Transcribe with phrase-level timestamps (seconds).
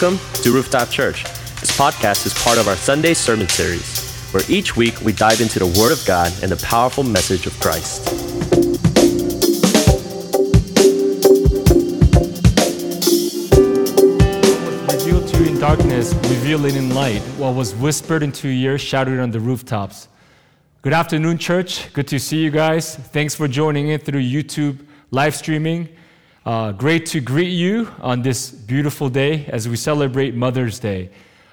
[0.00, 1.24] Welcome to Rooftop Church.
[1.58, 5.58] This podcast is part of our Sunday sermon series, where each week we dive into
[5.58, 8.08] the Word of God and the powerful message of Christ.
[14.92, 17.20] revealed to you in darkness, reveal it in light.
[17.36, 20.06] What was whispered into your ear, shouted on the rooftops.
[20.82, 21.92] Good afternoon, church.
[21.92, 22.94] Good to see you guys.
[22.94, 24.78] Thanks for joining in through YouTube
[25.10, 25.88] live streaming.
[26.48, 31.10] Uh, great to greet you on this beautiful day as we celebrate Mother's Day.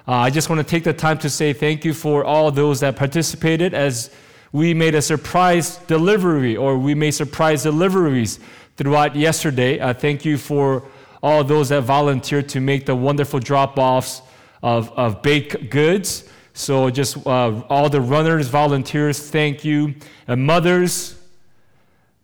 [0.08, 2.80] Uh, I just want to take the time to say thank you for all those
[2.80, 4.08] that participated as
[4.52, 8.40] we made a surprise delivery or we made surprise deliveries
[8.78, 9.78] throughout yesterday.
[9.78, 10.82] Uh, thank you for
[11.22, 14.22] all those that volunteered to make the wonderful drop offs
[14.62, 16.24] of, of baked goods.
[16.54, 19.94] So, just uh, all the runners, volunteers, thank you.
[20.26, 21.20] And mothers,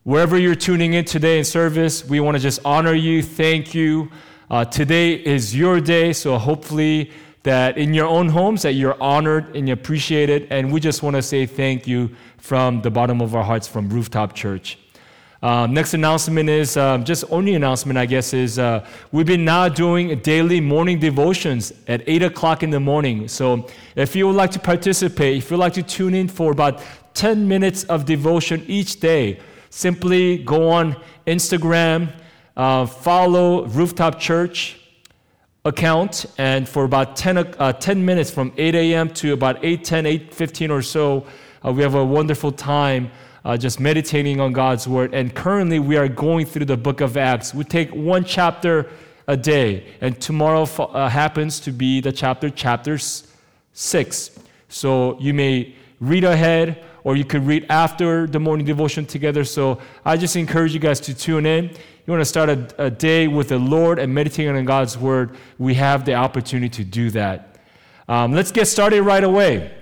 [0.04, 4.10] Wherever you're tuning in today in service, we want to just honor you, thank you.
[4.50, 7.12] Uh, today is your day, so hopefully
[7.44, 11.22] that in your own homes that you're honored and appreciated, and we just want to
[11.22, 14.76] say thank you from the bottom of our hearts from Rooftop Church.
[15.40, 19.68] Um, next announcement is um, just only announcement, I guess, is uh, we've been now
[19.68, 23.28] doing daily morning devotions at 8 o'clock in the morning.
[23.28, 26.82] So if you would like to participate, if you'd like to tune in for about
[27.14, 29.38] 10 minutes of devotion each day,
[29.72, 30.94] simply go on
[31.26, 32.14] Instagram,
[32.58, 34.78] uh, follow Rooftop Church
[35.64, 39.08] account, and for about 10, uh, 10 minutes from 8 a.m.
[39.14, 41.24] to about 8 10, 8 15 or so,
[41.64, 43.10] uh, we have a wonderful time
[43.46, 45.14] uh, just meditating on God's Word.
[45.14, 47.54] And currently, we are going through the book of Acts.
[47.54, 48.90] We take one chapter
[49.26, 52.98] a day, and tomorrow uh, happens to be the chapter, chapter
[53.72, 54.38] 6.
[54.68, 59.44] So you may read ahead or you could read after the morning devotion together.
[59.44, 61.64] So I just encourage you guys to tune in.
[61.64, 65.36] You want to start a, a day with the Lord and meditating on God's word.
[65.58, 67.56] We have the opportunity to do that.
[68.08, 69.72] Um, let's get started right away.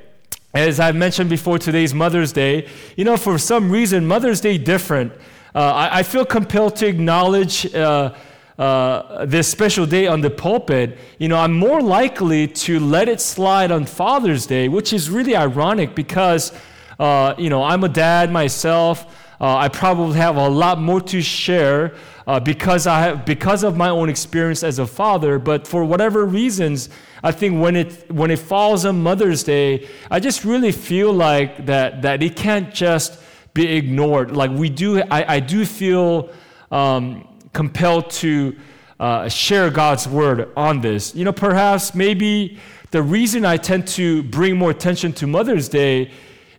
[0.52, 2.68] As I mentioned before, today's Mother's Day.
[2.96, 5.12] You know, for some reason, Mother's Day different.
[5.54, 7.72] Uh, I, I, feel compelled to acknowledge.
[7.74, 8.14] Uh,
[8.58, 13.18] uh, this special day on the pulpit, you know, I'm more likely to let it
[13.18, 16.52] slide on Father's Day, which is really ironic because
[17.00, 19.06] uh, you know, I'm a dad myself.
[19.40, 21.94] Uh, I probably have a lot more to share
[22.26, 25.38] uh, because I have because of my own experience as a father.
[25.38, 26.90] But for whatever reasons,
[27.24, 31.64] I think when it when it falls on Mother's Day, I just really feel like
[31.64, 33.18] that that it can't just
[33.54, 34.36] be ignored.
[34.36, 36.30] Like we do, I, I do feel
[36.70, 38.56] um, compelled to
[39.00, 41.14] uh, share God's word on this.
[41.14, 42.58] You know, perhaps maybe
[42.90, 46.10] the reason I tend to bring more attention to Mother's Day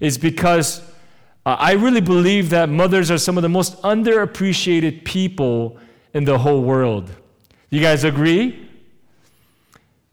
[0.02, 0.82] is because
[1.46, 5.78] uh, I really believe that mothers are some of the most underappreciated people
[6.14, 7.10] in the whole world.
[7.70, 8.68] You guys agree?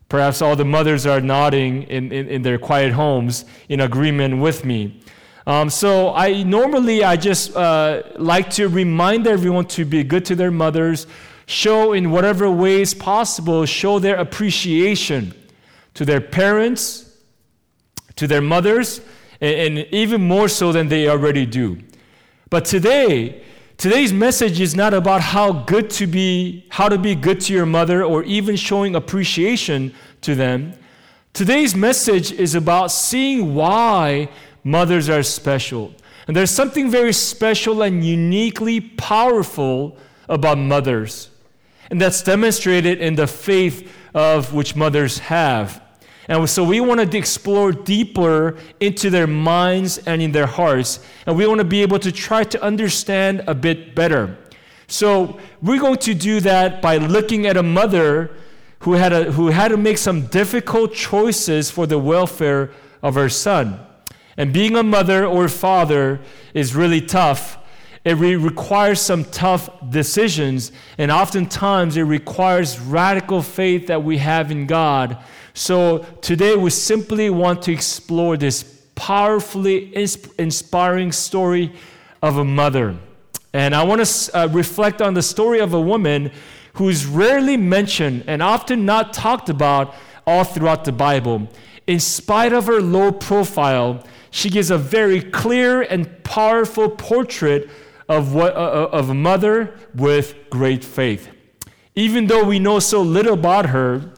[0.09, 4.65] Perhaps all the mothers are nodding in, in, in their quiet homes in agreement with
[4.65, 5.00] me.
[5.47, 10.37] Um, so I normally I just uh, like to remind everyone to be good to
[10.37, 11.06] their mothers,
[11.47, 15.34] show in whatever ways possible, show their appreciation
[15.94, 17.16] to their parents,
[18.16, 19.00] to their mothers,
[19.41, 21.78] and, even more so than they already do.
[22.50, 23.43] But today,
[23.76, 27.66] today's message is not about how good to be, how to be good to your
[27.66, 30.75] mother, or even showing appreciation to them.
[31.32, 34.28] Today's message is about seeing why
[34.65, 35.94] mothers are special.
[36.26, 39.97] And there's something very special and uniquely powerful
[40.28, 41.31] about mothers.
[41.91, 45.82] And that's demonstrated in the faith of which mothers have.
[46.28, 51.00] And so we want to explore deeper into their minds and in their hearts.
[51.25, 54.37] And we want to be able to try to understand a bit better.
[54.88, 58.31] So we're going to do that by looking at a mother
[58.81, 62.71] who had, a, who had to make some difficult choices for the welfare
[63.03, 63.81] of her son.
[64.37, 66.21] And being a mother or father
[66.53, 67.58] is really tough.
[68.05, 74.50] It re- requires some tough decisions, and oftentimes it requires radical faith that we have
[74.50, 75.19] in God
[75.58, 78.62] so today we simply want to explore this
[78.94, 79.93] powerfully
[80.38, 81.72] inspiring story
[82.22, 82.96] of a mother.
[83.52, 86.31] And I want to uh, reflect on the story of a woman
[86.75, 89.96] who is rarely mentioned and often not talked about
[90.28, 91.49] all throughout the Bible.
[91.88, 97.69] In spite of her low profile, she gives a very clear and powerful portrait
[98.08, 101.28] of, what, uh, uh of a mother with great faith.
[101.96, 104.12] Even though we know so little about her,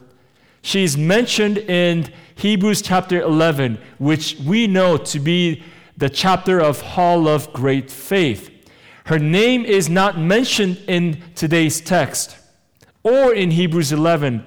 [0.61, 5.63] She's mentioned in Hebrews chapter 11, which we know to be
[5.97, 8.49] the chapter of Hall of Great Faith.
[9.05, 12.37] Her name is not mentioned in today's text
[13.03, 14.45] or in Hebrews 11.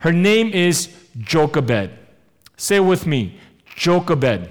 [0.00, 1.90] Her name is Jochebed.
[2.56, 3.38] Say with me,
[3.76, 4.50] Jochebed.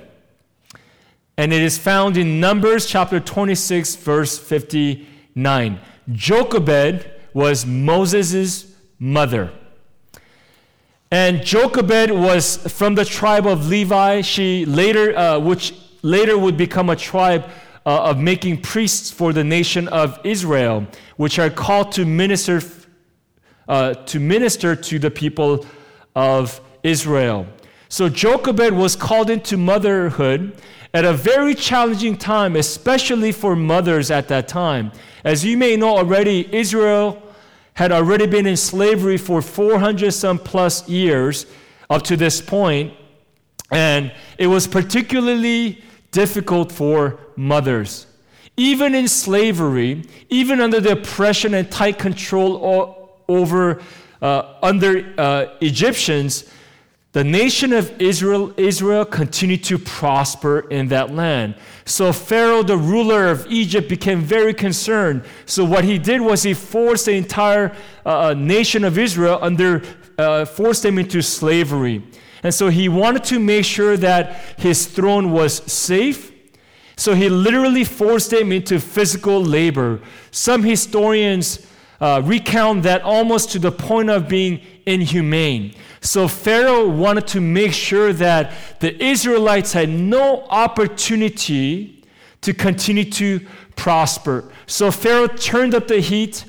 [1.38, 5.79] And it is found in Numbers chapter 26, verse 59.
[6.11, 9.51] Jochebed was Moses' mother.
[11.13, 14.21] And Jochebed was from the tribe of Levi.
[14.21, 17.48] She later, uh, which later would become a tribe
[17.86, 20.88] uh, of making priests for the nation of Israel,
[21.18, 22.63] which are called to minister,
[23.68, 25.68] uh, to minister to the people
[26.15, 27.45] of Israel.
[27.89, 30.60] So Jochebed was called into motherhood
[30.95, 34.92] at a very challenging time, especially for mothers at that time.
[35.24, 37.21] As you may know already, Israel
[37.75, 41.46] had already been in slavery for 400 some plus years
[41.90, 42.94] up to this point,
[43.72, 48.08] and it was particularly difficult for mothers.
[48.56, 53.81] Even in slavery, even under the oppression and tight control over
[54.22, 56.50] uh, under uh, Egyptians,
[57.13, 61.54] the nation of Israel, Israel continued to prosper in that land.
[61.86, 65.24] So Pharaoh, the ruler of Egypt, became very concerned.
[65.45, 69.83] So what he did was he forced the entire uh, uh nation of Israel under,
[70.18, 72.04] uh, forced them into slavery.
[72.42, 76.31] And so he wanted to make sure that his throne was safe.
[76.98, 80.01] So he literally forced them into physical labor.
[80.31, 81.65] Some historians
[82.01, 85.74] uh, recount that almost to the point of being inhumane.
[86.01, 92.03] So Pharaoh wanted to make sure that the Israelites had no opportunity
[92.41, 93.39] to continue to
[93.75, 94.51] prosper.
[94.68, 96.45] So Pharaoh turned up the heat.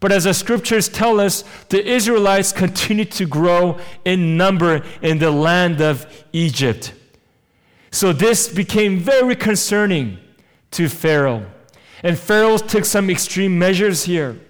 [0.00, 5.30] But as the scriptures tell us, the Israelites continued to grow in number in the
[5.30, 6.92] land of Egypt.
[7.92, 10.18] So this became very concerning
[10.72, 11.46] to Pharaoh.
[12.02, 14.40] And Pharaoh took some extreme measures here.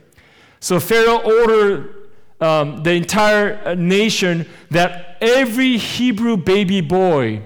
[0.60, 2.01] So Pharaoh ordered
[2.42, 7.42] um, the entire uh, nation that every Hebrew baby boy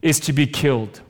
[0.00, 1.02] is to be killed.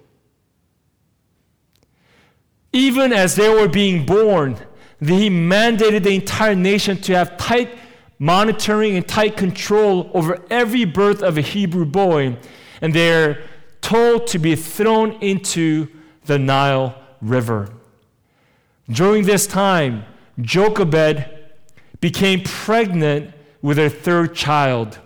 [2.73, 4.57] Even as they were being born,
[5.01, 7.79] he mandated the entire nation to have tight
[8.19, 12.37] monitoring and tight control over every birth of a Hebrew boy,
[12.83, 13.45] and they're
[13.81, 15.87] told to be thrown into
[16.25, 17.69] the Nile River.
[18.91, 20.05] During this time,
[20.41, 21.38] Jochebed
[22.01, 24.99] became pregnant with her third child.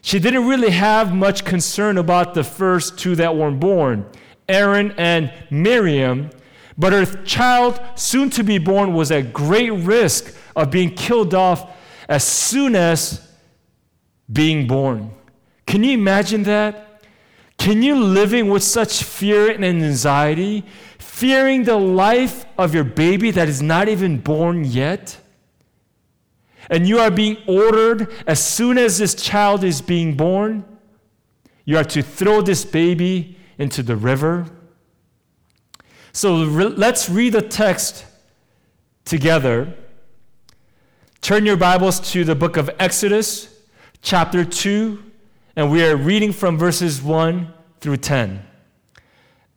[0.00, 4.06] She didn't really have much concern about the first two that weren't born,
[4.48, 6.30] Aaron and Miriam,
[6.76, 11.70] but her child, soon to be born, was at great risk of being killed off
[12.08, 13.26] as soon as
[14.30, 15.10] being born.
[15.66, 17.02] Can you imagine that?
[17.58, 20.64] Can you living with such fear and anxiety,
[20.98, 25.18] fearing the life of your baby that is not even born yet?
[26.70, 30.64] And you are being ordered as soon as this child is being born,
[31.64, 34.46] you are to throw this baby into the river.
[36.12, 38.04] So re- let's read the text
[39.04, 39.74] together.
[41.20, 43.48] Turn your Bibles to the book of Exodus,
[44.02, 45.02] chapter 2,
[45.56, 48.44] and we are reading from verses 1 through 10.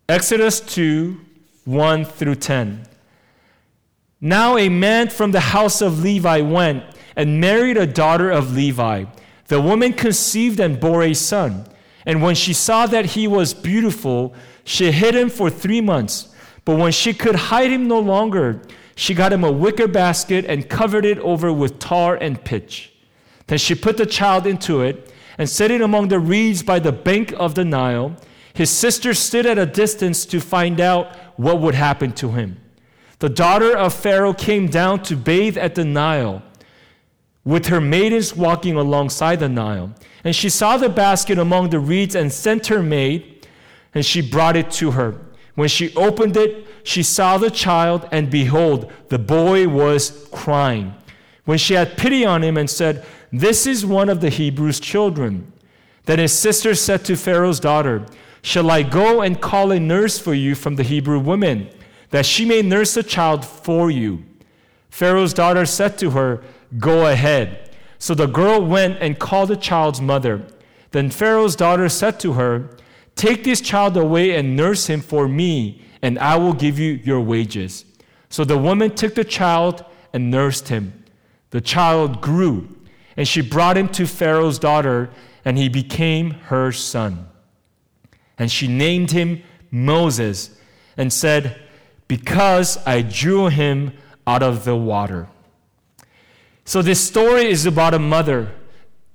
[0.07, 1.19] Exodus 2,
[1.65, 2.88] 1 through 10.
[4.21, 6.83] Now a man from the house of Levi went
[7.18, 9.06] and married a daughter of Levi.
[9.47, 11.66] The woman conceived and bore a son.
[12.06, 16.33] And when she saw that he was beautiful, she hid him for three months.
[16.64, 18.62] But when she could hide him no longer,
[18.95, 22.94] she got him a wicker basket and covered it over with tar and pitch.
[23.47, 26.92] Then she put the child into it and set it among the reeds by the
[26.92, 28.16] bank of the Nile.
[28.54, 32.59] His sister stood at a distance to find out what would happen to him.
[33.19, 36.44] The daughter of Pharaoh came down to bathe at the Nile
[37.47, 39.89] with her maidens walking alongside the Nile.
[40.25, 43.47] And she saw the basket among the reeds and sent her maid,
[43.94, 45.18] and she brought it to her.
[45.56, 50.94] When she opened it, she saw the child, and behold, the boy was crying.
[51.45, 55.54] When she had pity on him and said, This is one of the Hebrews' children.
[56.04, 58.06] Then his sister said to Pharaoh's daughter,
[58.42, 61.69] Shall I go and call a nurse for you from the Hebrew women,
[62.09, 64.25] that she may nurse the child for you?
[64.89, 66.44] Pharaoh's daughter said to her,
[66.78, 67.71] Go ahead.
[68.00, 70.45] So the girl went and called the child's mother.
[70.92, 72.69] Then Pharaoh's daughter said to her,
[73.16, 77.19] Take this child away and nurse him for me, and I will give you your
[77.19, 77.86] wages.
[78.30, 79.83] So the woman took the child
[80.14, 81.04] and nursed him.
[81.50, 82.76] The child grew,
[83.16, 85.09] and she brought him to Pharaoh's daughter,
[85.44, 87.28] and he became her son.
[88.38, 90.59] And she named him Moses
[90.95, 91.59] and said,
[92.07, 93.94] Because I drew him
[94.28, 95.28] out of the water.
[96.68, 98.52] So this story is about a mother.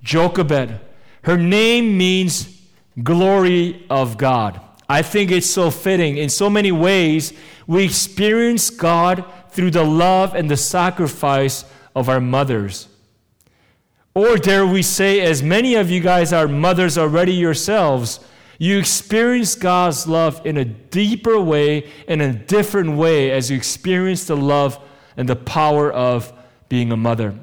[0.03, 0.81] Jochebed.
[1.25, 2.63] Her name means
[3.03, 4.59] glory of God.
[4.89, 6.17] I think it's so fitting.
[6.17, 7.35] In so many ways,
[7.67, 12.89] we experience God through the love and the sacrifice of our mothers.
[14.15, 18.21] Or dare we say, as many of you guys are mothers already yourselves,
[18.59, 24.25] you experience God's love in a deeper way, in a different way, as you experience
[24.25, 24.83] the love
[25.19, 26.33] and the power of
[26.73, 27.35] being a mother.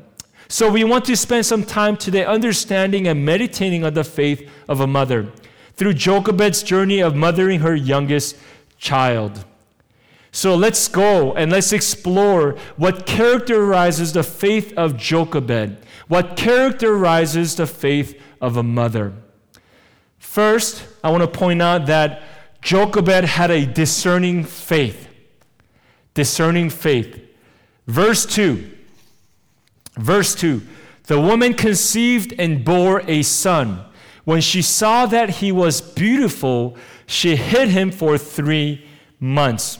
[0.47, 4.79] So, we want to spend some time today understanding and meditating on the faith of
[4.79, 5.31] a mother
[5.75, 8.37] through Jochebed's journey of mothering her youngest
[8.79, 9.45] child.
[10.31, 17.67] So let's go and let's explore what characterizes the faith of Jochebed, what characterizes the
[17.67, 19.13] faith of a mother.
[20.17, 22.23] First, I want to point out that
[22.63, 25.07] Jochebed had a discerning faith.
[26.15, 27.19] Discerning faith.
[27.85, 28.77] Verse 2.
[29.99, 30.61] Verse 2.
[31.03, 33.83] The woman conceived and bore a son.
[34.23, 38.85] When she saw that he was beautiful, she hid him for three
[39.19, 39.79] months.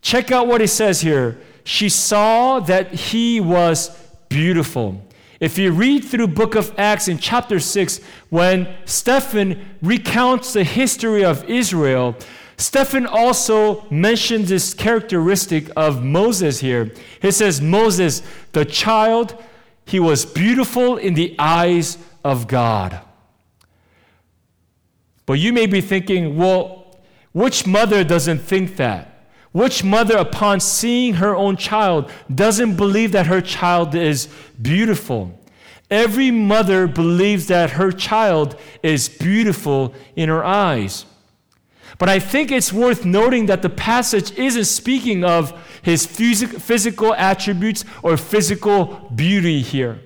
[0.00, 1.38] Check out what it says here.
[1.64, 3.90] She saw that he was
[4.28, 5.04] beautiful.
[5.40, 11.24] If you read through book of Acts in chapter 6 when Stephen recounts the history
[11.24, 12.16] of Israel,
[12.58, 16.92] Stephen also mentions this characteristic of Moses here.
[17.22, 19.40] He says Moses, the child,
[19.86, 23.00] he was beautiful in the eyes of God.
[25.24, 26.98] But you may be thinking, well,
[27.32, 29.28] which mother doesn't think that?
[29.52, 34.28] Which mother, upon seeing her own child, doesn't believe that her child is
[34.60, 35.38] beautiful?
[35.90, 41.06] Every mother believes that her child is beautiful in her eyes.
[41.98, 45.52] But I think it's worth noting that the passage isn't speaking of
[45.82, 50.00] his physical attributes or physical beauty here.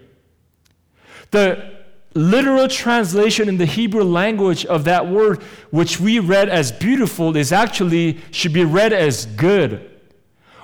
[1.33, 1.71] The
[2.15, 7.53] literal translation in the Hebrew language of that word, which we read as beautiful, is
[7.53, 9.91] actually should be read as good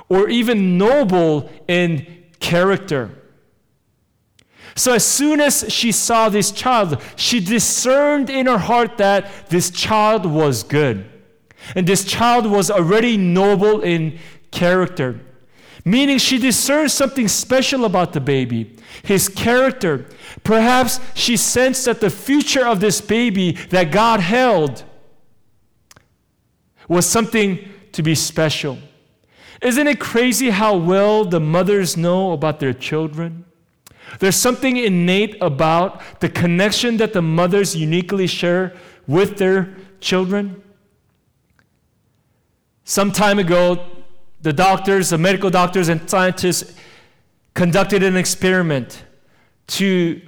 [0.08, 2.06] or even noble in
[2.40, 3.10] character.
[4.74, 9.70] So, as soon as she saw this child, she discerned in her heart that this
[9.70, 11.17] child was good.
[11.74, 14.18] And this child was already noble in
[14.50, 15.20] character.
[15.84, 20.06] Meaning, she discerned something special about the baby, his character,
[20.44, 24.84] Perhaps she sensed that the future of this baby that God held
[26.88, 28.78] was something to be special.
[29.60, 33.44] Isn't it crazy how well the mothers know about their children?
[34.20, 38.74] There's something innate about the connection that the mothers uniquely share
[39.06, 40.62] with their children.
[42.88, 43.84] Some time ago,
[44.40, 46.74] the doctors, the medical doctors, and scientists
[47.52, 49.04] conducted an experiment
[49.66, 50.22] to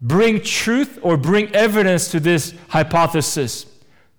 [0.00, 3.66] bring truth or bring evidence to this hypothesis,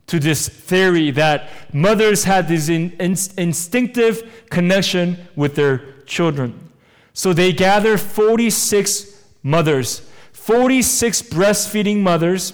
[0.07, 6.71] to this theory that mothers had this in, in, instinctive connection with their children.
[7.13, 10.01] So they gathered 46 mothers,
[10.33, 12.51] 46 breastfeeding mothers,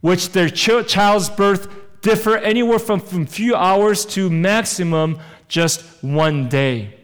[0.00, 5.18] which their ch- child's birth differ anywhere from, from few hours to maximum
[5.48, 6.94] just one day.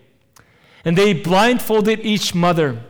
[0.85, 2.85] And they blindfolded each mother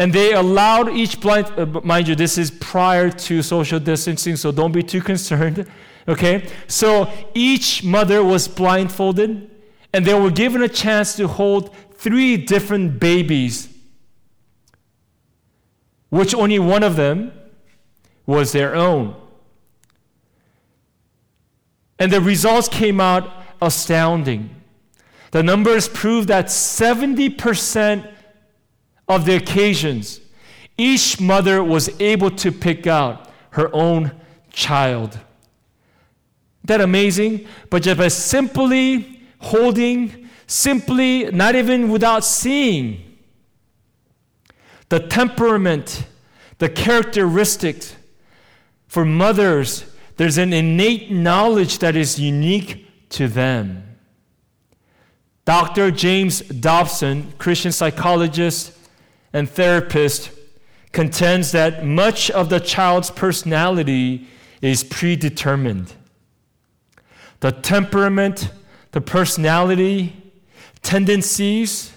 [0.00, 4.50] and they allowed each blind, uh, mind you, this is prior to social distancing, so
[4.50, 5.66] don't be too concerned.
[6.08, 6.48] Okay?
[6.66, 9.48] So each mother was blindfolded,
[9.92, 13.68] and they were given a chance to hold three different babies,
[16.08, 17.32] which only one of them
[18.26, 19.14] was their own.
[22.00, 23.30] And the results came out
[23.62, 24.50] astounding.
[25.30, 28.12] The numbers proved that 70%
[29.06, 30.20] of the occasions,
[30.78, 34.12] each mother was able to pick out her own
[34.50, 35.18] child.
[36.64, 37.46] That amazing?
[37.68, 43.18] But just by simply holding, simply, not even without seeing,
[44.88, 46.04] the temperament,
[46.58, 47.94] the characteristics
[48.88, 49.84] for mothers,
[50.20, 53.96] there's an innate knowledge that is unique to them.
[55.46, 55.90] Dr.
[55.90, 58.76] James Dobson, Christian psychologist,
[59.32, 60.30] and therapist
[60.92, 64.26] contends that much of the child's personality
[64.60, 65.94] is predetermined.
[67.40, 68.50] The temperament,
[68.92, 70.34] the personality,
[70.82, 71.94] tendencies,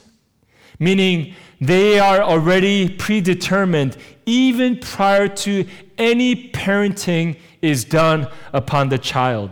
[0.79, 5.65] meaning they are already predetermined even prior to
[5.97, 9.51] any parenting is done upon the child.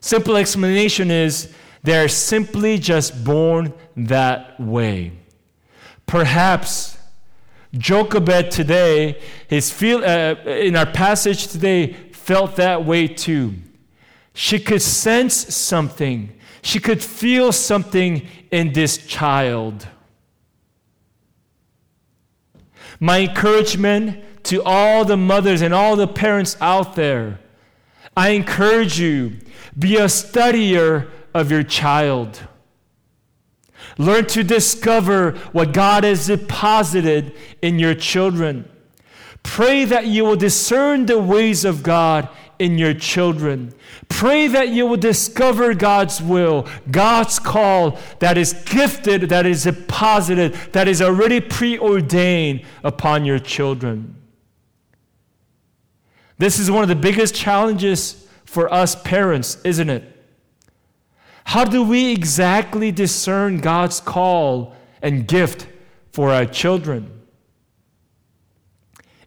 [0.00, 5.12] Simple explanation is they're simply just born that way.
[6.06, 6.98] Perhaps
[7.72, 9.18] Jochebed today,
[9.48, 13.54] his feel, uh, in our passage today, felt that way too.
[14.34, 16.38] She could sense something.
[16.60, 19.86] She could feel something in this child.
[23.02, 27.40] My encouragement to all the mothers and all the parents out there
[28.16, 29.38] I encourage you
[29.76, 32.46] be a studier of your child.
[33.98, 38.68] Learn to discover what God has deposited in your children.
[39.42, 42.28] Pray that you will discern the ways of God
[42.62, 43.74] in your children.
[44.08, 50.54] Pray that you will discover God's will, God's call that is gifted, that is deposited,
[50.70, 54.14] that is already preordained upon your children.
[56.38, 60.04] This is one of the biggest challenges for us parents, isn't it?
[61.42, 65.66] How do we exactly discern God's call and gift
[66.12, 67.22] for our children?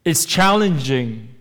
[0.06, 1.35] It's challenging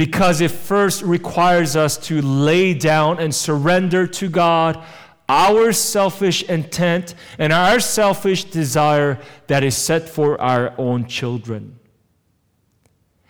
[0.00, 4.82] because it first requires us to lay down and surrender to God
[5.28, 11.78] our selfish intent and our selfish desire that is set for our own children.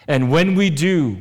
[0.06, 1.18] And when we do,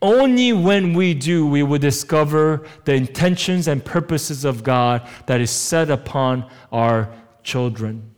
[0.00, 5.50] only when we do, we will discover the intentions and purposes of God that is
[5.50, 8.14] set upon our children.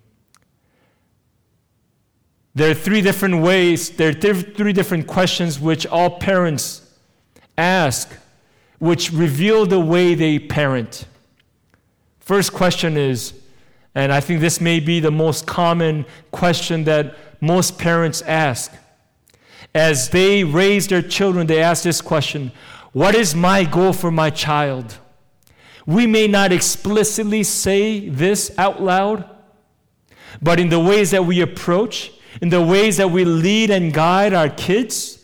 [2.55, 6.83] There are three different ways, there are three different questions which all parents
[7.57, 8.13] ask,
[8.79, 11.07] which reveal the way they parent.
[12.21, 13.33] First question is,
[13.95, 18.73] and I think this may be the most common question that most parents ask
[19.75, 22.53] as they raise their children, they ask this question
[22.93, 24.99] What is my goal for my child?
[25.87, 29.29] We may not explicitly say this out loud,
[30.41, 34.33] but in the ways that we approach, in the ways that we lead and guide
[34.33, 35.19] our kids,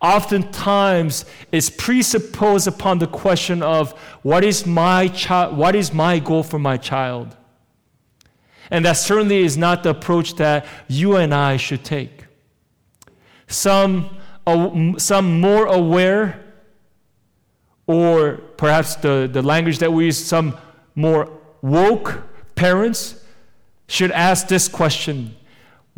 [0.00, 3.92] oftentimes it's presupposed upon the question of
[4.22, 7.36] what is my child what is my goal for my child?
[8.70, 12.26] And that certainly is not the approach that you and i should take.
[13.46, 14.18] Some,
[14.98, 16.44] some more aware,
[17.86, 20.54] or perhaps the, the language that we use, some
[20.94, 21.30] more
[21.62, 22.22] woke
[22.54, 23.24] parents
[23.86, 25.34] should ask this question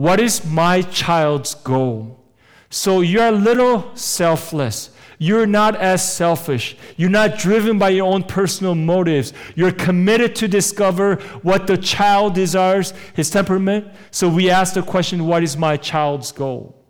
[0.00, 2.24] What is my child's goal?
[2.70, 4.88] So you're a little selfless.
[5.18, 6.74] You're not as selfish.
[6.96, 9.34] You're not driven by your own personal motives.
[9.56, 13.88] You're committed to discover what the child desires, his temperament.
[14.10, 16.82] So we ask the question, What is my child's goal?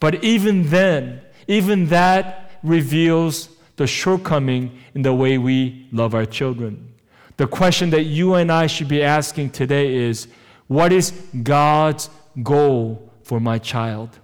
[0.00, 6.94] But even then, even that reveals the shortcoming in the way we love our children.
[7.36, 10.26] The question that you and I should be asking today is
[10.66, 11.10] what is
[11.42, 12.10] God's
[12.42, 14.18] goal for my child?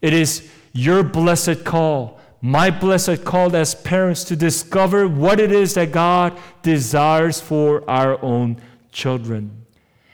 [0.00, 5.74] It is your blessed call, my blessed call as parents to discover what it is
[5.74, 8.60] that God desires for our own
[8.92, 9.66] children.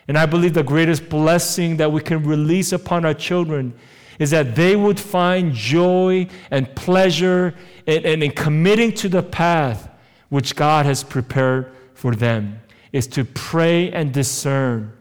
[0.09, 3.75] And I believe the greatest blessing that we can release upon our children
[4.19, 7.55] is that they would find joy and pleasure
[7.87, 9.89] in, in, in committing to the path
[10.29, 12.61] which God has prepared for them,
[12.93, 14.94] is to pray and discern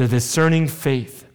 [0.00, 1.26] the discerning faith.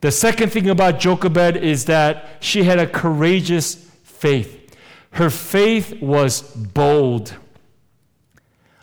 [0.00, 4.76] The second thing about Jochebed is that she had a courageous faith.
[5.12, 7.36] Her faith was bold.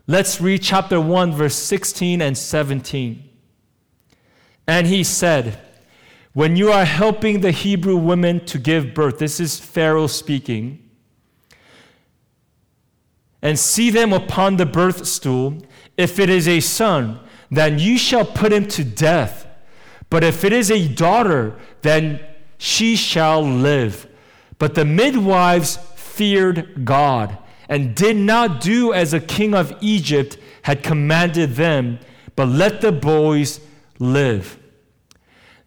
[0.08, 3.30] Let's read chapter 1, verse 16 and 17.
[4.66, 5.60] And he said,
[6.32, 10.90] when you are helping the Hebrew women to give birth, this is Pharaoh speaking,
[13.42, 15.58] and see them upon the birth stool,
[15.98, 19.48] if it is a son, then you shall put him to death.
[20.10, 22.20] But if it is a daughter, then
[22.58, 24.08] she shall live.
[24.58, 30.84] But the midwives feared God and did not do as the king of Egypt had
[30.84, 32.00] commanded them,
[32.36, 33.60] but let the boys
[34.00, 34.58] live.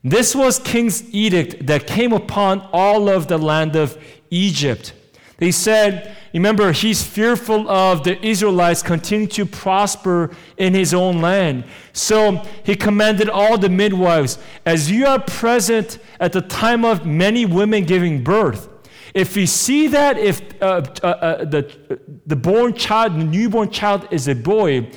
[0.04, 3.96] This was king's edict that came upon all of the land of
[4.30, 4.92] Egypt.
[5.38, 11.64] They said, remember, he's fearful of the Israelites continuing to prosper in his own land.
[11.92, 17.44] So he commanded all the midwives, as you are present at the time of many
[17.44, 18.68] women giving birth,
[19.14, 24.08] if you see that if uh, uh, uh, the, the born child, the newborn child
[24.10, 24.90] is a boy,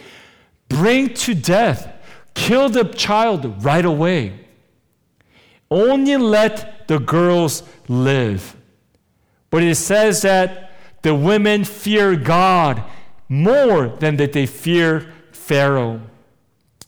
[0.70, 1.92] bring to death,
[2.34, 4.40] kill the child right away.
[5.70, 8.56] Only let the girls live.
[9.56, 12.84] But it says that the women fear God
[13.30, 16.02] more than that they fear Pharaoh.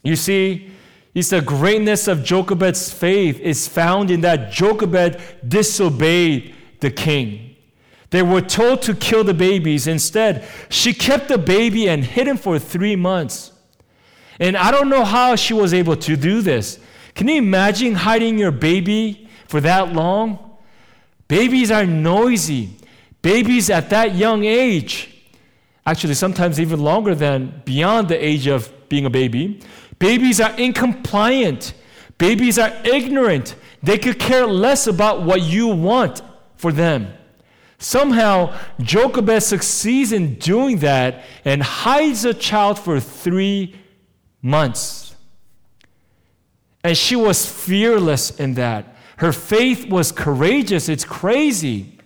[0.04, 0.72] You see,
[1.16, 7.56] it's said, greatness of Jochebed's faith is found in that Jochebed disobeyed the king.
[8.10, 9.88] They were told to kill the babies.
[9.88, 13.54] Instead, she kept the baby and hid him for three months.
[14.42, 16.82] And I don't know how she was able to do this.
[17.16, 20.47] Can you imagine hiding your baby for that long?
[21.28, 22.78] Babies are noisy.
[23.22, 25.14] Babies at that young age,
[25.86, 29.62] actually, sometimes even longer than beyond the age of being a baby,
[30.00, 31.74] babies are incompliant.
[32.18, 33.56] Babies are ignorant.
[33.84, 36.22] They could care less about what you want
[36.56, 37.14] for them.
[37.80, 43.76] Somehow, Jochebed succeeds in doing that and hides a child for three
[44.42, 45.16] months.
[46.84, 48.96] And she was fearless in that.
[49.18, 50.90] Her faith was courageous.
[50.90, 51.98] It's crazy.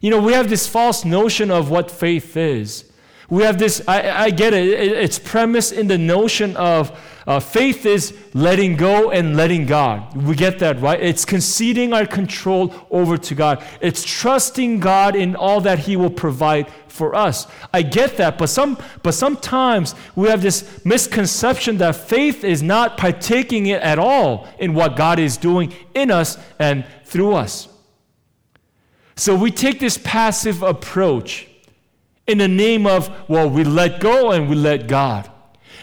[0.00, 2.87] You know, we have this false notion of what faith is.
[3.30, 7.84] We have this, I, I get it, it's premised in the notion of uh, faith
[7.84, 10.16] is letting go and letting God.
[10.16, 10.98] We get that, right?
[10.98, 13.62] It's conceding our control over to God.
[13.82, 17.46] It's trusting God in all that He will provide for us.
[17.74, 22.96] I get that, but some but sometimes we have this misconception that faith is not
[22.96, 27.68] partaking it at all in what God is doing in us and through us.
[29.16, 31.47] So we take this passive approach
[32.28, 35.28] in the name of, well, we let go and we let God.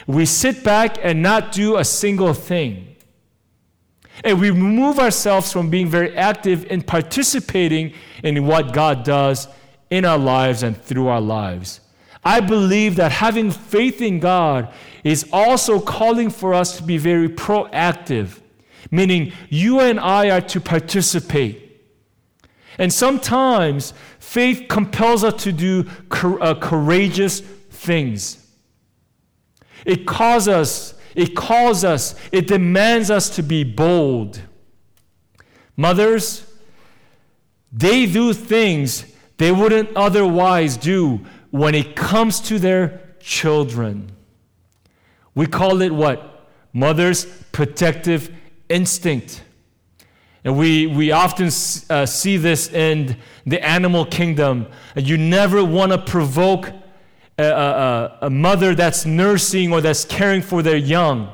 [0.08, 2.95] We sit back and not do a single thing.
[4.23, 9.47] And we remove ourselves from being very active in participating in what God does
[9.89, 11.81] in our lives and through our lives.
[12.23, 14.71] I believe that having faith in God
[15.03, 18.39] is also calling for us to be very proactive,
[18.89, 21.65] meaning you and I are to participate.
[22.77, 23.93] And sometimes
[24.36, 28.45] faith compels us to do uh, courageous things.
[29.86, 34.41] It calls us, it calls us, it demands us to be bold.
[35.78, 36.45] Mothers,
[37.71, 39.06] they do things
[39.38, 41.21] they wouldn't otherwise do
[41.52, 44.12] when it comes to their children.
[45.34, 46.50] We call it what?
[46.74, 48.36] Mother's protective
[48.67, 49.44] instinct.
[50.45, 51.47] And we, we often
[51.89, 54.67] uh, see this in the animal kingdom.
[54.95, 56.71] You never want to provoke
[57.38, 61.34] a, a, a mother that's nursing or that's caring for their young.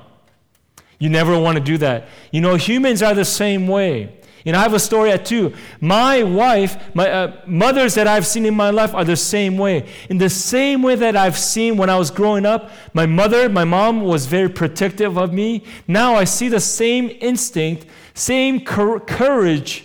[0.97, 2.07] You never want to do that.
[2.31, 4.17] You know, humans are the same way.
[4.45, 5.53] And I have a story at two.
[5.79, 9.87] My wife, my uh, mothers that I've seen in my life are the same way.
[10.09, 13.65] In the same way that I've seen when I was growing up, my mother, my
[13.65, 15.63] mom was very protective of me.
[15.87, 17.85] Now I see the same instinct,
[18.21, 19.83] same courage,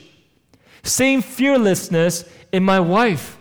[0.83, 3.39] same fearlessness in my wife.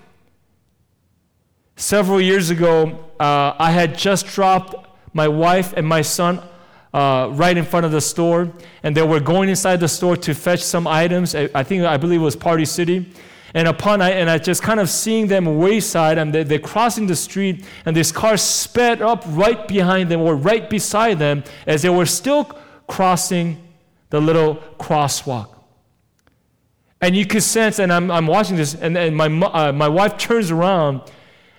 [1.76, 4.74] Several years ago, uh, I had just dropped
[5.14, 6.42] my wife and my son
[6.94, 8.50] uh, right in front of the store,
[8.84, 11.36] and they were going inside the store to fetch some items.
[11.36, 13.12] I, I think I believe it was Party City.
[13.54, 17.06] And upon I and I just kind of seeing them wayside, and they, they're crossing
[17.08, 21.82] the street, and this car sped up right behind them or right beside them as
[21.82, 22.46] they were still
[22.88, 23.65] crossing
[24.10, 25.50] the little crosswalk.
[27.02, 30.18] And you could sense, and I'm, I'm watching this, and, and my, uh, my wife
[30.18, 31.02] turns around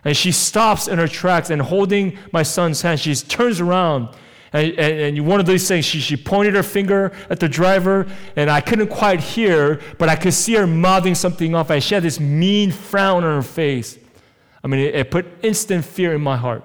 [0.04, 4.08] and she stops in her tracks and holding my son's hand, she turns around
[4.52, 8.06] and, and, and one of these things, she, she pointed her finger at the driver,
[8.36, 11.94] and I couldn't quite hear, but I could see her mouthing something off, and she
[11.94, 13.98] had this mean frown on her face.
[14.62, 16.64] I mean, it, it put instant fear in my heart.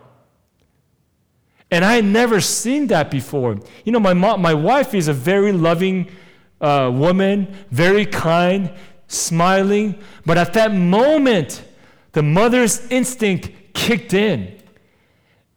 [1.71, 3.57] And I had never seen that before.
[3.85, 6.11] You know, my, mom, my wife is a very loving
[6.59, 8.71] uh, woman, very kind,
[9.07, 11.63] smiling, but at that moment,
[12.11, 14.57] the mother's instinct kicked in.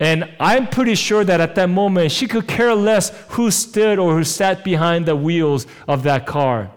[0.00, 4.14] And I'm pretty sure that at that moment, she could care less who stood or
[4.14, 6.70] who sat behind the wheels of that car.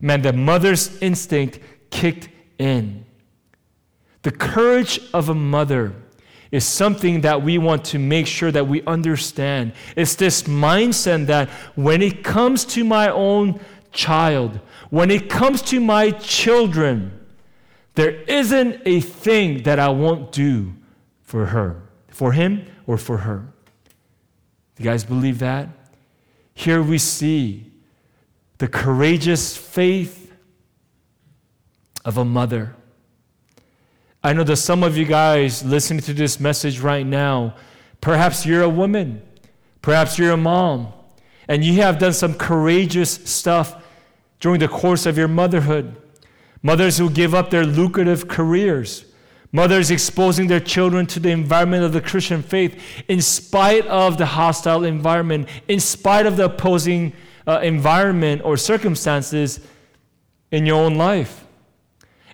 [0.00, 1.58] Man, the mother's instinct
[1.90, 3.04] kicked in.
[4.22, 5.94] The courage of a mother
[6.54, 9.72] is something that we want to make sure that we understand.
[9.96, 13.58] It's this mindset that when it comes to my own
[13.90, 17.10] child, when it comes to my children,
[17.96, 20.74] there isn't a thing that I won't do
[21.24, 23.52] for her, for him or for her.
[24.78, 25.68] You guys believe that?
[26.54, 27.72] Here we see
[28.58, 30.32] the courageous faith
[32.04, 32.76] of a mother.
[34.24, 37.54] I know that some of you guys listening to this message right now,
[38.00, 39.22] perhaps you're a woman,
[39.82, 40.92] perhaps you're a mom,
[41.46, 43.80] and you have done some courageous stuff
[44.40, 45.94] during the course of your motherhood.
[46.62, 49.04] Mothers who give up their lucrative careers,
[49.54, 54.26] Mothers exposing their children to the environment of the Christian faith in spite of the
[54.26, 57.12] hostile environment, in spite of the opposing
[57.46, 59.60] uh, environment or circumstances
[60.50, 61.46] in your own life.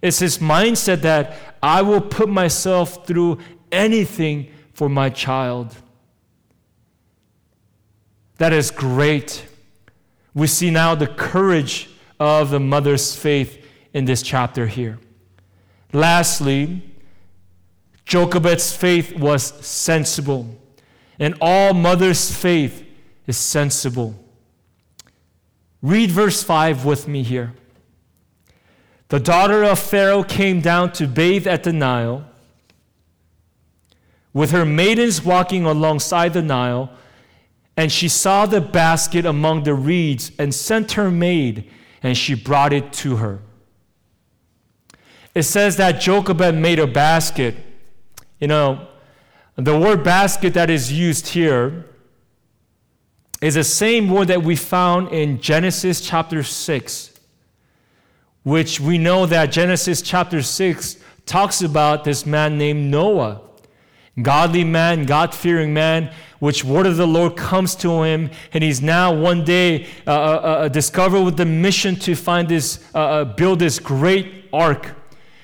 [0.01, 3.39] It's this mindset that I will put myself through
[3.71, 5.75] anything for my child.
[8.39, 9.47] That is great.
[10.35, 14.99] We see now the courage of the mother's faith in this chapter here.
[15.93, 16.83] Lastly,
[18.05, 20.57] Jochebed's faith was sensible,
[21.19, 22.85] and all mother's faith
[23.27, 24.15] is sensible.
[25.83, 27.53] Read verse 5 with me here.
[29.11, 32.25] The daughter of Pharaoh came down to bathe at the Nile,
[34.33, 36.91] with her maidens walking alongside the Nile,
[37.77, 41.71] and she saw the basket among the reeds and sent her maid,
[42.03, 43.41] and she brought it to her.
[45.35, 47.55] It says that Jochebed made a basket
[48.41, 48.89] you know,
[49.57, 51.85] the word basket that is used here
[53.43, 57.10] is the same word that we found in Genesis chapter 6,
[58.43, 63.43] which we know that Genesis chapter 6 talks about this man named Noah.
[64.21, 68.83] Godly man, God fearing man, which word of the Lord comes to him, and he's
[68.83, 73.25] now one day uh, uh, uh discovered with the mission to find this, uh, uh
[73.25, 74.97] build this great ark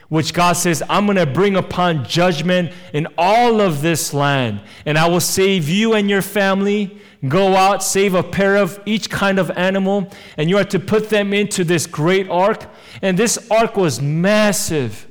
[0.08, 4.96] which God says, I'm going to bring upon judgment in all of this land, and
[4.96, 7.00] I will save you and your family.
[7.26, 11.08] Go out, save a pair of each kind of animal, and you are to put
[11.08, 12.66] them into this great ark.
[13.02, 15.06] And this ark was massive.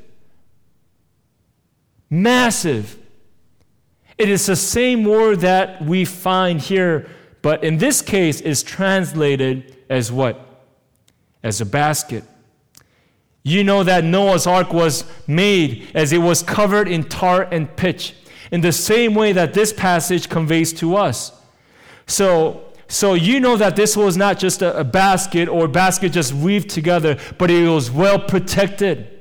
[2.09, 2.97] Massive.
[4.17, 7.09] It is the same word that we find here,
[7.41, 10.39] but in this case is translated as what?
[11.43, 12.23] As a basket.
[13.43, 18.15] You know that Noah's ark was made as it was covered in tar and pitch,
[18.51, 21.31] in the same way that this passage conveys to us.
[22.07, 26.11] So, so you know that this was not just a, a basket or a basket
[26.11, 29.11] just weaved together, but it was well protected.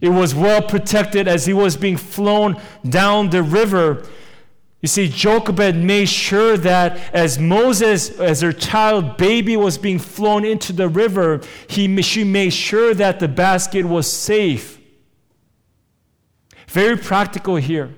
[0.00, 4.06] It was well protected as he was being flown down the river
[4.80, 10.44] you see, Jochebed made sure that as Moses, as her child baby was being flown
[10.44, 14.78] into the river, he, she made sure that the basket was safe.
[16.68, 17.92] Very practical here.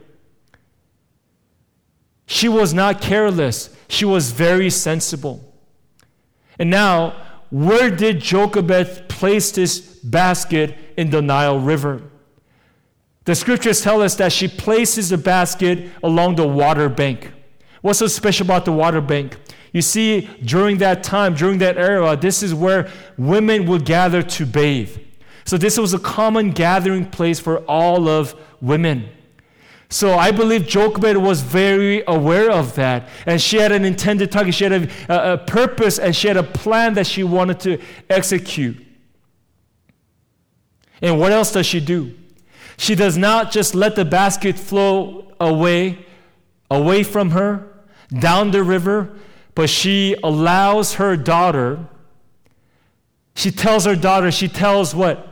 [2.33, 5.53] She was not careless, she was very sensible.
[6.61, 12.01] And now, where did Jochebed place this basket in the Nile River?
[13.25, 17.33] The scriptures tell us that she places the basket along the water bank.
[17.81, 19.37] What's so special about the water bank?
[19.73, 22.88] You see, during that time, during that era, this is where
[23.19, 24.97] women would gather to bathe.
[25.45, 29.09] So, this was a common gathering place for all of women.
[29.92, 33.09] So, I believe Jochebed was very aware of that.
[33.26, 36.37] And she had an intended target, she had a, a, a purpose, and she had
[36.37, 38.87] a plan that she wanted to execute.
[41.03, 42.14] And what else does she do?
[42.76, 46.07] She does not just let the basket flow away,
[46.70, 47.66] away from her,
[48.16, 49.18] down the river,
[49.55, 51.88] but she allows her daughter,
[53.35, 55.30] she tells her daughter, she tells what?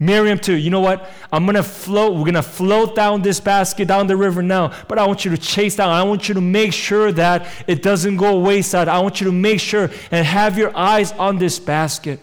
[0.00, 1.10] Miriam too, you know what?
[1.32, 5.06] I'm gonna float, we're gonna float down this basket down the river now, but I
[5.06, 5.90] want you to chase down.
[5.90, 8.86] I want you to make sure that it doesn't go wayside.
[8.86, 12.20] I want you to make sure and have your eyes on this basket.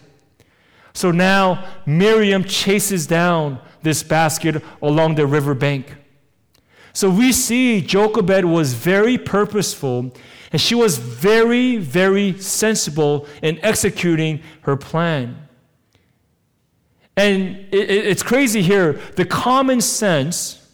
[0.94, 5.94] So now Miriam chases down this basket along the riverbank.
[6.94, 10.14] So we see Jochebed was very purposeful
[10.50, 15.45] and she was very, very sensible in executing her plan.
[17.16, 19.00] And it, it, it's crazy here.
[19.16, 20.68] The common sense,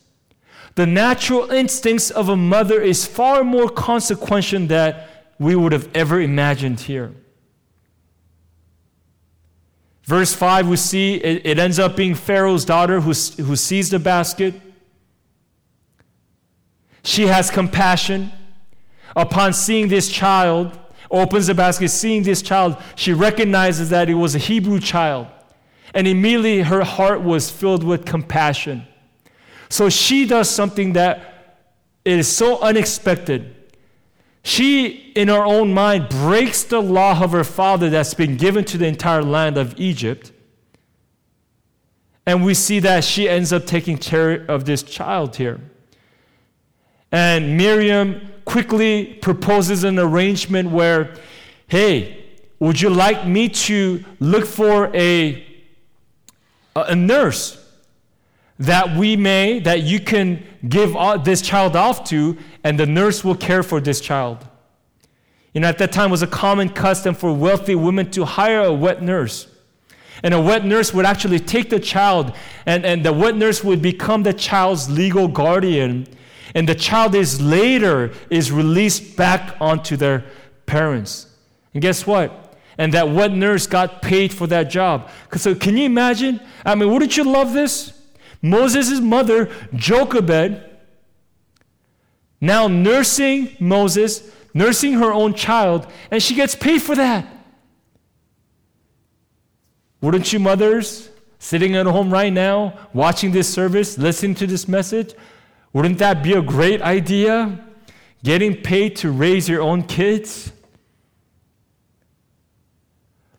[0.74, 4.96] the natural instincts of a mother is far more consequential than
[5.38, 7.12] we would have ever imagined here.
[10.04, 14.00] Verse 5, we see it, it ends up being Pharaoh's daughter who, who sees the
[14.00, 14.54] basket.
[17.04, 18.32] She has compassion.
[19.14, 20.78] Upon seeing this child,
[21.10, 25.28] opens the basket, seeing this child, she recognizes that it was a Hebrew child.
[25.94, 28.86] And immediately her heart was filled with compassion.
[29.68, 31.64] So she does something that
[32.04, 33.54] is so unexpected.
[34.42, 38.78] She, in her own mind, breaks the law of her father that's been given to
[38.78, 40.32] the entire land of Egypt.
[42.26, 45.60] And we see that she ends up taking care of this child here.
[47.10, 51.14] And Miriam quickly proposes an arrangement where,
[51.68, 52.24] hey,
[52.58, 55.44] would you like me to look for a,
[56.74, 57.58] a nurse
[58.58, 63.34] that we may, that you can give this child off to, and the nurse will
[63.34, 64.46] care for this child.
[65.52, 68.72] You know, at that time was a common custom for wealthy women to hire a
[68.72, 69.48] wet nurse.
[70.22, 72.32] And a wet nurse would actually take the child,
[72.64, 76.06] and, and the wet nurse would become the child's legal guardian.
[76.54, 80.24] And the child is later is released back onto their
[80.66, 81.26] parents.
[81.74, 82.41] And guess what?
[82.78, 85.10] And that wet nurse got paid for that job.
[85.36, 86.40] So can you imagine?
[86.64, 87.92] I mean, wouldn't you love this?
[88.40, 90.70] Moses' mother, Jochebed,
[92.40, 97.26] now nursing Moses, nursing her own child, and she gets paid for that.
[100.00, 101.08] Wouldn't you, mothers,
[101.38, 105.14] sitting at home right now, watching this service, listening to this message,
[105.72, 107.64] wouldn't that be a great idea?
[108.24, 110.52] Getting paid to raise your own kids?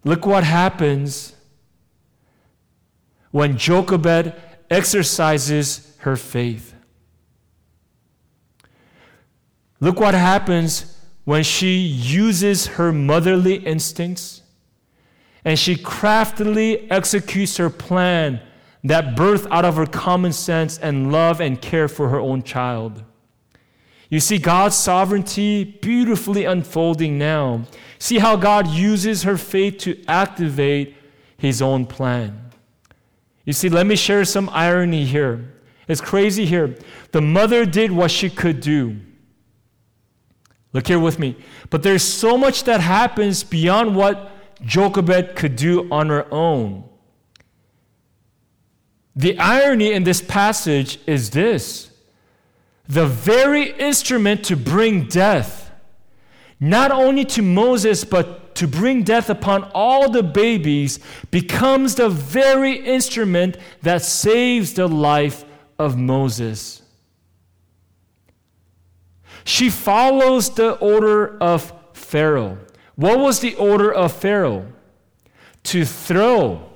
[0.04, 1.34] Look what happens
[3.32, 4.34] when Jochebed
[4.70, 6.74] exercises her faith.
[9.80, 14.42] Look what happens when she uses her motherly instincts
[15.46, 18.42] and she craftily executes her plan
[18.84, 23.04] that birth out of her common sense and love and care for her own child.
[24.14, 27.64] You see God's sovereignty beautifully unfolding now.
[27.98, 30.96] See how God uses her faith to activate
[31.36, 32.52] his own plan.
[33.44, 35.52] You see, let me share some irony here.
[35.88, 36.76] It's crazy here.
[37.12, 38.98] The mother did what she could do.
[40.74, 41.36] Look here with me.
[41.72, 44.30] But there's so much that happens beyond what
[44.62, 46.88] Jochebed could do on her own.
[49.16, 51.93] The irony in this passage is this
[52.94, 55.72] the very instrument to bring death,
[56.60, 61.00] not only to Moses, but to bring death upon all the babies,
[61.32, 65.44] becomes the very instrument that saves the life
[65.80, 66.82] of Moses.
[69.44, 72.60] She follows the order of Pharaoh.
[72.96, 74.72] What was the order of Pharaoh?
[75.64, 76.70] To throw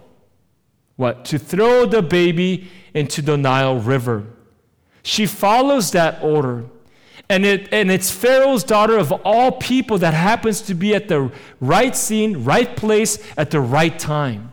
[0.98, 1.26] what?
[1.26, 4.26] To throw the baby into the Nile River.
[5.08, 6.66] She follows that order.
[7.30, 11.32] And, it, and it's Pharaoh's daughter of all people that happens to be at the
[11.62, 14.52] right scene, right place, at the right time.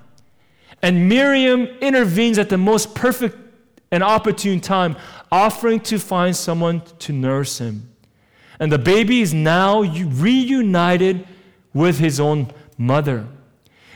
[0.81, 3.37] And Miriam intervenes at the most perfect
[3.91, 4.97] and opportune time,
[5.33, 7.91] offering to find someone to nurse him.
[8.61, 11.27] And the baby is now reunited
[11.73, 13.27] with his own mother.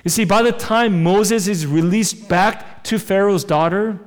[0.02, 4.00] You see, by the time Moses is released back to Pharaoh's daughter,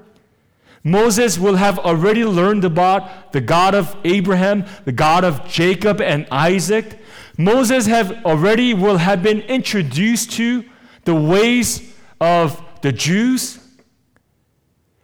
[0.84, 6.28] Moses will have already learned about the God of Abraham, the God of Jacob and
[6.32, 7.00] Isaac.
[7.38, 10.66] Moses have already will have been introduced to
[11.06, 13.60] the ways of the Jews.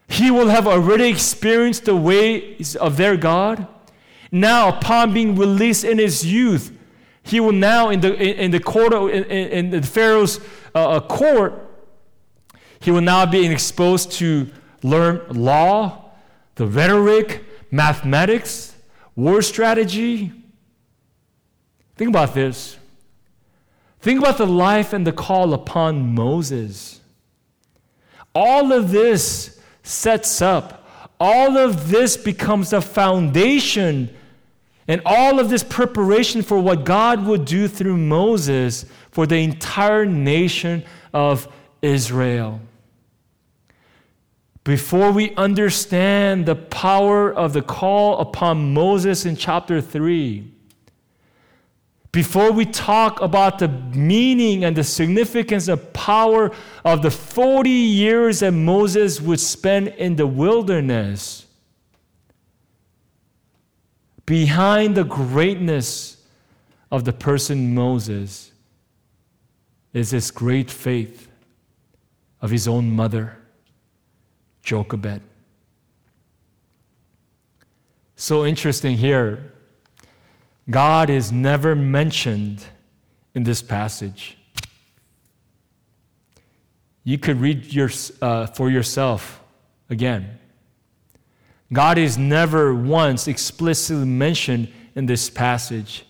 [0.08, 3.68] He will have already experienced the ways of their God.
[4.32, 6.72] Now, upon being released in his youth,
[7.24, 10.40] he will now, in the, in the court, in, in the Pharaoh's
[10.74, 11.54] uh, uh, court,
[12.80, 14.50] he will now be exposed to
[14.90, 16.12] learn law,
[16.56, 18.76] the rhetoric, mathematics,
[19.16, 20.32] war strategy.
[21.96, 22.78] Think about this.
[24.00, 27.02] Think about the life and the call upon Moses.
[28.34, 30.88] All of this sets up,
[31.20, 34.16] all of this becomes the foundation
[34.88, 40.06] and all of this preparation for what God would do through Moses for the entire
[40.06, 41.48] nation of
[41.82, 42.62] Israel.
[44.68, 50.46] Before we understand the power of the call upon Moses in chapter 3,
[52.12, 56.52] before we talk about the meaning and the significance and power
[56.84, 61.46] of the 40 years that Moses would spend in the wilderness,
[64.26, 66.18] behind the greatness
[66.92, 68.52] of the person Moses
[69.94, 71.30] is this great faith
[72.42, 73.37] of his own mother,
[74.68, 75.22] Jochebed.
[78.18, 79.54] So interesting here.
[80.70, 82.66] God is never mentioned
[83.34, 84.38] in this passage.
[87.06, 87.90] You could read your,
[88.22, 89.42] uh, for yourself
[89.90, 90.38] again.
[91.72, 96.06] God is never once explicitly mentioned in this passage.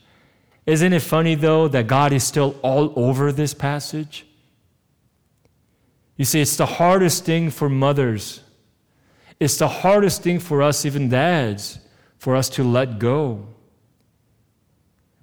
[0.66, 4.26] Isn't it funny, though, that God is still all over this passage?
[6.16, 8.42] You see, it's the hardest thing for mothers.
[9.40, 11.80] It's the hardest thing for us, even dads,
[12.18, 13.48] for us to let go.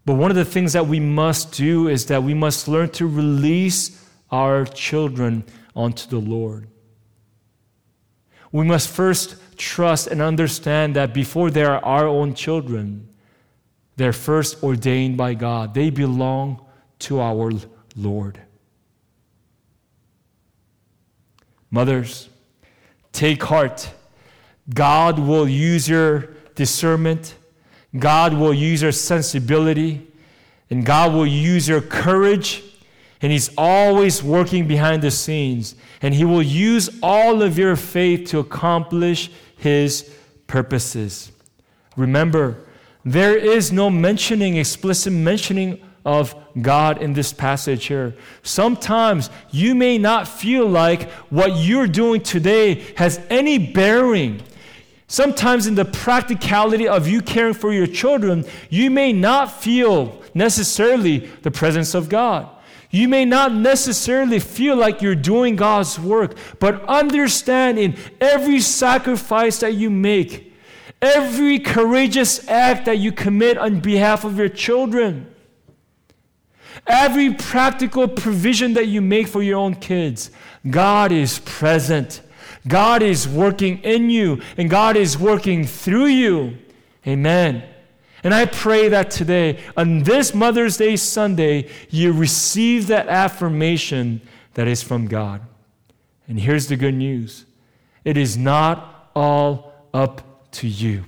[0.05, 3.07] But one of the things that we must do is that we must learn to
[3.07, 5.45] release our children
[5.75, 6.69] onto the Lord.
[8.53, 13.09] We must first trust and understand that before they are our own children,
[13.97, 15.75] they're first ordained by God.
[15.75, 16.65] They belong
[17.01, 17.51] to our
[17.97, 18.41] Lord.
[21.71, 22.29] Mothers,
[23.13, 23.91] take heart.
[24.73, 27.35] God will use your discernment,
[27.99, 30.07] God will use your sensibility,
[30.71, 32.63] and God will use your courage.
[33.23, 35.77] And He's always working behind the scenes.
[36.03, 40.11] And He will use all of your faith to accomplish His
[40.47, 41.33] purposes.
[41.97, 42.59] Remember,
[43.05, 48.15] there is no mentioning, explicit mentioning of God in this passage here.
[48.43, 54.43] Sometimes you may not feel like what you're doing today has any bearing.
[55.07, 61.19] Sometimes, in the practicality of you caring for your children, you may not feel necessarily
[61.43, 62.49] the presence of God.
[62.91, 69.59] You may not necessarily feel like you're doing God's work, but understand in every sacrifice
[69.59, 70.55] that you make,
[71.03, 75.27] every courageous act that you commit on behalf of your children,
[76.87, 80.31] every practical provision that you make for your own kids,
[80.71, 82.21] God is present.
[82.67, 86.59] God is working in you, and God is working through you.
[87.07, 87.63] Amen.
[88.23, 94.23] And I pray that today, on this Mother's Day Sunday, you receive that affirmation
[94.55, 95.43] that is from God.
[96.27, 97.45] And here's the good news
[98.05, 101.05] it is not all up to you.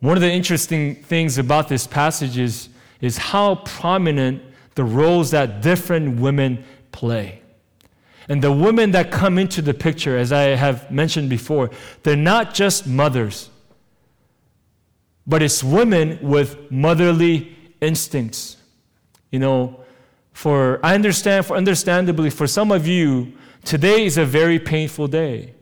[0.00, 2.68] One of the interesting things about this passage is,
[3.00, 4.42] is how prominent
[4.74, 7.40] the roles that different women play.
[8.28, 11.70] And the women that come into the picture, as I have mentioned before,
[12.02, 13.50] they're not just mothers
[15.26, 18.56] but it's women with motherly instincts.
[19.30, 19.80] You know,
[20.32, 23.32] for I understand, for understandably, for some of you,
[23.64, 25.54] today is a very painful day.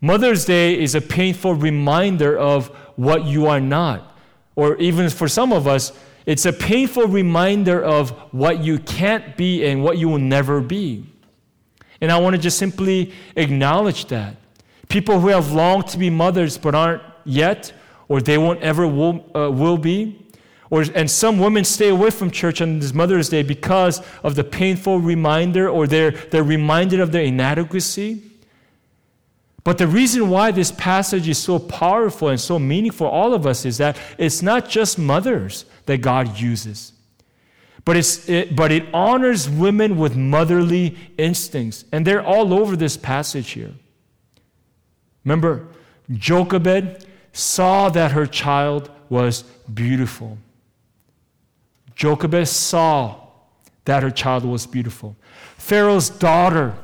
[0.00, 4.16] Mother's Day is a painful reminder of what you are not.
[4.54, 5.92] Or even for some of us,
[6.26, 11.06] it's a painful reminder of what you can't be and what you will never be.
[12.00, 14.36] And I want to just simply acknowledge that.
[14.88, 17.72] People who have longed to be mothers but aren't yet,
[18.08, 20.26] or they won't ever will, uh, will be.
[20.70, 24.44] Or, and some women stay away from church on this Mother's Day because of the
[24.44, 28.22] painful reminder or they're, they're reminded of their inadequacy.
[29.62, 33.46] But the reason why this passage is so powerful and so meaningful for all of
[33.46, 36.92] us is that it's not just mothers that God uses,
[37.86, 41.84] but, it's, it, but it honors women with motherly instincts.
[41.92, 43.72] And they're all over this passage here.
[45.24, 45.68] Remember,
[46.10, 50.36] Jochebed, saw that her child was beautiful.
[51.94, 53.20] Jochebed saw
[53.84, 55.14] that her child was beautiful.
[55.56, 56.74] Pharaoh's daughter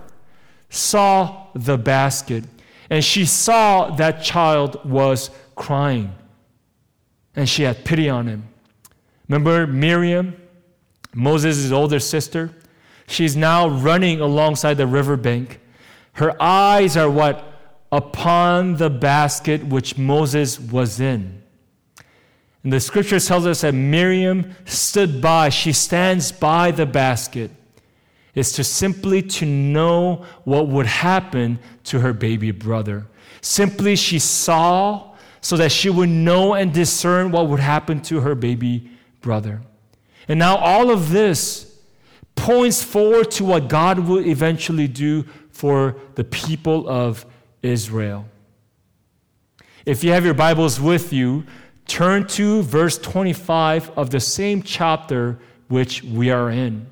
[0.70, 2.44] saw the basket,
[2.90, 6.14] and she saw that child was crying,
[7.34, 8.46] and she had pity on him.
[9.28, 10.36] Remember Miriam,
[11.14, 12.50] Moses' older sister?
[13.06, 15.60] She's now running alongside the riverbank.
[16.14, 17.44] Her eyes are what
[17.90, 21.42] upon the basket which Moses was in.
[22.64, 27.50] And the scripture tells us that Miriam stood by, she stands by the basket,
[28.34, 33.06] is to simply to know what would happen to her baby brother.
[33.40, 38.34] Simply she saw so that she would know and discern what would happen to her
[38.34, 38.90] baby
[39.20, 39.60] brother.
[40.28, 41.78] And now all of this
[42.34, 47.26] points forward to what God will eventually do for the people of
[47.62, 48.26] Israel.
[49.84, 51.44] If you have your Bibles with you,
[51.86, 56.86] turn to verse 25 of the same chapter which we are in.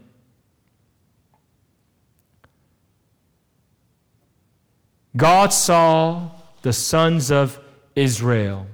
[5.17, 6.31] God saw
[6.63, 7.59] the sons of
[7.97, 8.67] Israel,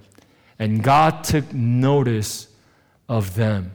[0.59, 2.49] and God took notice
[3.09, 3.73] of them.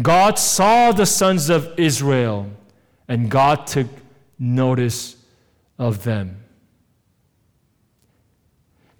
[0.00, 2.50] God saw the sons of Israel,
[3.08, 3.88] and God took
[4.38, 5.16] notice
[5.78, 6.44] of them.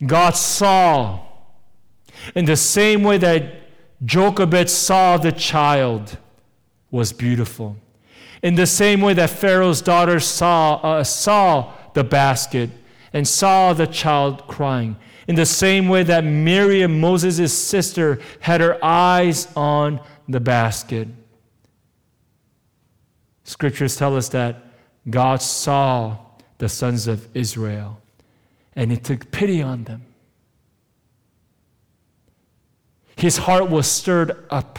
[0.04, 1.20] God saw
[2.34, 3.54] in the same way that
[4.04, 6.16] Jochebed saw the child
[6.90, 7.76] was beautiful.
[8.42, 12.70] In the same way that Pharaoh's daughter saw, uh, saw the basket
[13.12, 14.96] and saw the child crying.
[15.26, 21.08] In the same way that Miriam, Moses' sister, had her eyes on the basket.
[23.44, 24.62] Scriptures tell us that
[25.08, 26.18] God saw
[26.58, 28.00] the sons of Israel
[28.76, 30.04] and he took pity on them.
[33.16, 34.78] His heart was stirred up.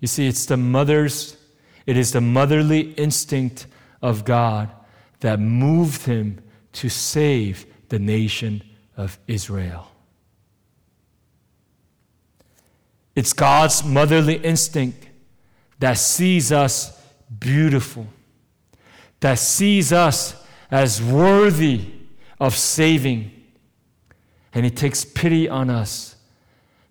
[0.00, 1.36] You see, it's the mother's,
[1.84, 3.66] it is the motherly instinct
[4.00, 4.70] of God
[5.20, 6.40] that moved him
[6.72, 8.62] to save the nation
[8.96, 9.90] of Israel.
[13.18, 15.08] It's God's motherly instinct
[15.80, 17.02] that sees us
[17.40, 18.06] beautiful,
[19.18, 20.36] that sees us
[20.70, 21.80] as worthy
[22.38, 23.32] of saving.
[24.54, 26.14] And He takes pity on us.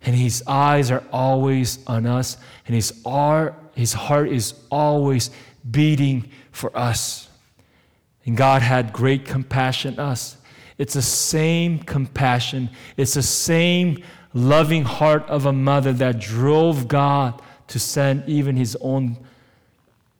[0.01, 2.35] And His eyes are always on us.
[2.65, 2.89] And His,
[3.73, 5.29] his heart is always
[5.71, 7.29] beating for us.
[8.25, 10.35] And God had great compassion on us.
[10.77, 14.03] It's the same compassion, it's the same
[14.37, 19.17] loving heart of a mother that drove God to send even his own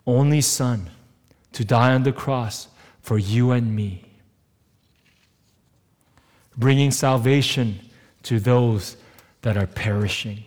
[0.06, 0.90] only son
[1.54, 2.68] to die on the cross
[3.02, 4.04] for you and me,
[6.58, 7.80] bringing salvation
[8.24, 8.98] to those
[9.42, 10.44] that are perishing.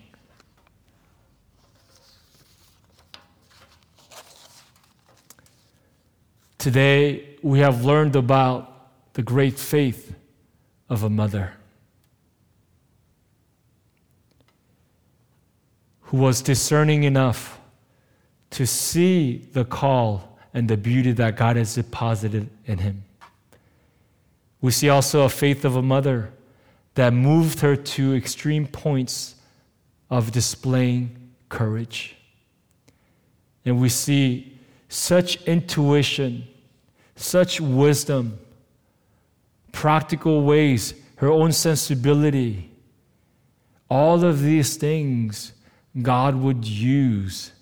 [6.58, 10.14] Today, we have learned about the great faith
[10.90, 11.54] of a mother
[16.11, 17.61] who was discerning enough
[18.50, 23.04] to see the call and the beauty that God has deposited in him.
[24.61, 26.32] We see also a faith of a mother
[26.96, 29.36] that moved her to extreme points
[30.11, 31.16] of displaying
[31.48, 32.16] courage.
[33.64, 34.58] And we see
[34.88, 36.42] such intuition,
[37.14, 38.36] such wisdom,
[39.70, 42.68] practical ways, her own sensibility.
[43.88, 45.52] All of these things
[46.01, 47.53] God would use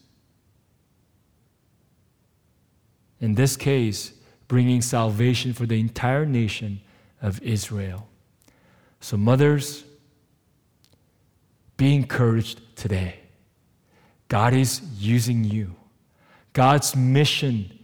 [3.20, 4.12] in this case,
[4.46, 6.80] bringing salvation for the entire nation
[7.20, 8.08] of Israel.
[9.00, 9.84] So, mothers,
[11.76, 13.20] be encouraged today.
[14.28, 15.74] God is using you.
[16.52, 17.78] God's mission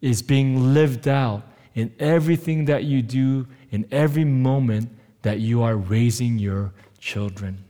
[0.00, 1.42] is being lived out
[1.74, 4.90] in everything that you do, in every moment
[5.22, 7.64] that you are raising your children.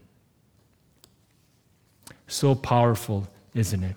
[2.30, 3.96] So powerful, isn't it?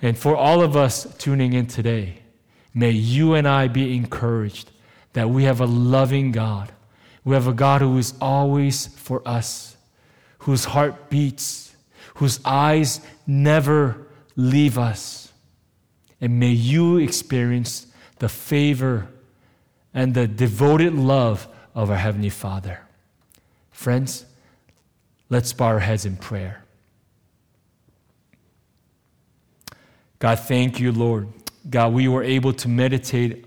[0.00, 2.20] And for all of us tuning in today,
[2.72, 4.70] may you and I be encouraged
[5.12, 6.72] that we have a loving God.
[7.24, 9.76] We have a God who is always for us,
[10.38, 11.76] whose heart beats,
[12.14, 15.30] whose eyes never leave us.
[16.22, 17.86] And may you experience
[18.18, 19.08] the favor
[19.92, 22.80] and the devoted love of our Heavenly Father.
[23.70, 24.24] Friends,
[25.28, 26.64] let's bow our heads in prayer.
[30.18, 31.28] God, thank you, Lord.
[31.68, 33.44] God, we were able to meditate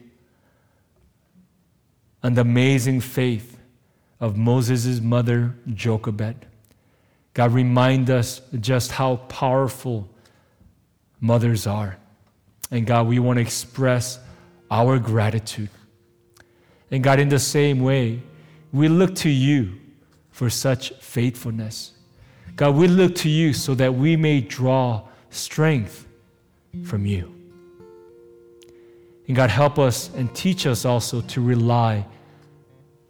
[2.24, 3.58] on the amazing faith
[4.20, 6.46] of Moses' mother, Jochebed.
[7.34, 10.10] God, remind us just how powerful
[11.20, 11.98] mothers are.
[12.72, 14.20] And God, we want to express
[14.70, 15.70] our gratitude.
[16.92, 18.22] And God, in the same way,
[18.74, 19.80] we look to you
[20.38, 21.94] for such faithfulness.
[22.56, 26.06] God, we look to you so that we may draw strength
[26.84, 27.34] from you.
[29.26, 32.06] And God, help us and teach us also to rely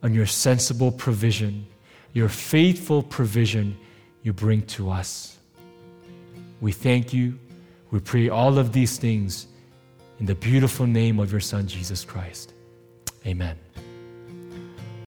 [0.04, 1.68] on your sensible provision,
[2.14, 3.78] your faithful provision
[4.24, 5.38] you bring to us.
[6.62, 7.38] We thank you.
[7.92, 9.48] We pray all of these things
[10.22, 12.54] in the beautiful name of your Son, Jesus Christ.
[13.26, 13.67] Amen.